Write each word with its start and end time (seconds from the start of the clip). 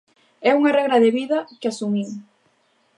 É 0.49 0.51
unha 0.59 0.75
regra 0.79 1.01
de 1.03 1.11
vida 1.17 1.39
que 1.59 1.67
asumín. 1.69 2.09